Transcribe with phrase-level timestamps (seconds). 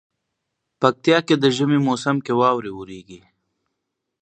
[0.79, 3.21] پکتيا کي دي ژمي موسم کي واوري وريږي